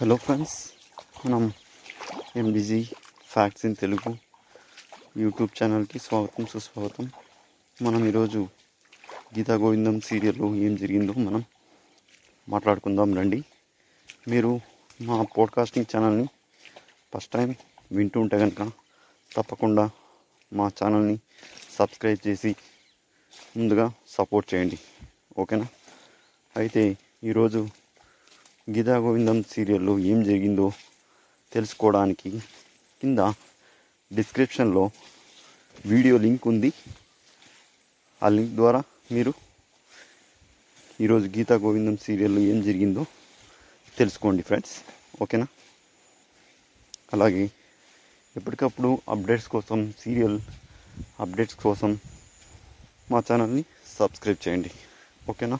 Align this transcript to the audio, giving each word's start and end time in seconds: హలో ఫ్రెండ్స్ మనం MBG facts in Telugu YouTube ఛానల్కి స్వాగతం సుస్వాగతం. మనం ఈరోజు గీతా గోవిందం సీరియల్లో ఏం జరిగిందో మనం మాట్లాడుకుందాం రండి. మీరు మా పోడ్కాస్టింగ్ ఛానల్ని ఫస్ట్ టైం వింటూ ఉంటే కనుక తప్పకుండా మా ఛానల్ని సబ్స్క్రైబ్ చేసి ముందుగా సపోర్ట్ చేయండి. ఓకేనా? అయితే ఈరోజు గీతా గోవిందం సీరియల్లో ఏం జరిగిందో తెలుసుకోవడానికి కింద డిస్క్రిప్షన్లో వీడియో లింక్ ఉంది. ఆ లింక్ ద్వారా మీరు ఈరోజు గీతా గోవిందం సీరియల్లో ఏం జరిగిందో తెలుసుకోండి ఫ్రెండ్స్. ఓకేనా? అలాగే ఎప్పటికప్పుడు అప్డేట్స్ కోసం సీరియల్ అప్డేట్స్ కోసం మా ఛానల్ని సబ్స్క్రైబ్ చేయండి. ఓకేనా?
హలో 0.00 0.16
ఫ్రెండ్స్ 0.16 0.54
మనం 1.24 1.42
MBG 2.40 2.78
facts 3.32 3.64
in 3.66 3.74
Telugu 3.80 4.10
YouTube 5.22 5.50
ఛానల్కి 5.58 5.98
స్వాగతం 5.98 6.44
సుస్వాగతం. 6.52 7.06
మనం 7.86 8.06
ఈరోజు 8.10 8.40
గీతా 9.34 9.54
గోవిందం 9.54 9.96
సీరియల్లో 10.06 10.46
ఏం 10.66 10.72
జరిగిందో 10.82 11.14
మనం 11.26 11.42
మాట్లాడుకుందాం 12.48 13.10
రండి. 13.18 13.40
మీరు 14.32 14.52
మా 15.08 15.18
పోడ్కాస్టింగ్ 15.36 15.90
ఛానల్ని 15.92 16.26
ఫస్ట్ 17.14 17.32
టైం 17.36 17.52
వింటూ 17.98 18.20
ఉంటే 18.20 18.38
కనుక 18.44 18.68
తప్పకుండా 19.36 19.84
మా 20.52 20.68
ఛానల్ని 20.78 21.18
సబ్స్క్రైబ్ 21.78 22.22
చేసి 22.28 22.52
ముందుగా 23.58 23.86
సపోర్ట్ 24.16 24.48
చేయండి. 24.54 24.78
ఓకేనా? 25.38 25.68
అయితే 26.56 26.84
ఈరోజు 27.30 27.62
గీతా 28.74 28.96
గోవిందం 28.96 29.38
సీరియల్లో 29.52 29.92
ఏం 30.10 30.18
జరిగిందో 30.24 30.72
తెలుసుకోవడానికి 31.52 32.30
కింద 33.00 33.20
డిస్క్రిప్షన్లో 34.12 34.90
వీడియో 35.86 36.16
లింక్ 36.24 36.48
ఉంది. 36.48 36.70
ఆ 38.22 38.28
లింక్ 38.28 38.54
ద్వారా 38.60 38.80
మీరు 39.12 39.32
ఈరోజు 41.00 41.28
గీతా 41.36 41.54
గోవిందం 41.54 41.96
సీరియల్లో 41.96 42.40
ఏం 42.40 42.60
జరిగిందో 42.68 43.04
తెలుసుకోండి 43.98 44.42
ఫ్రెండ్స్. 44.42 44.74
ఓకేనా? 45.22 45.46
అలాగే 47.12 47.50
ఎప్పటికప్పుడు 48.36 49.02
అప్డేట్స్ 49.08 49.48
కోసం 49.48 49.94
సీరియల్ 50.02 50.38
అప్డేట్స్ 51.20 51.60
కోసం 51.64 52.00
మా 53.12 53.18
ఛానల్ని 53.18 53.64
సబ్స్క్రైబ్ 53.98 54.48
చేయండి. 54.48 54.72
ఓకేనా? 55.28 55.58